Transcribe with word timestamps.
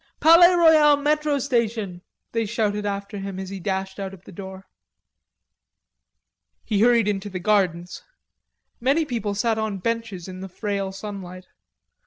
"Palais 0.19 0.55
Royal 0.55 0.97
metro 0.97 1.37
station," 1.37 2.01
they 2.31 2.47
shouted 2.47 2.87
after 2.87 3.19
him 3.19 3.37
as 3.39 3.49
he 3.49 3.59
dashed 3.59 3.99
out 3.99 4.15
of 4.15 4.23
the 4.25 4.31
door. 4.31 4.67
He 6.65 6.81
hurried 6.81 7.07
into 7.07 7.29
the 7.29 7.37
gardens. 7.37 8.01
Many 8.79 9.05
people 9.05 9.35
sat 9.35 9.59
on 9.59 9.77
benches 9.77 10.27
in 10.27 10.41
the 10.41 10.49
frail 10.49 10.91
sunlight. 10.91 11.49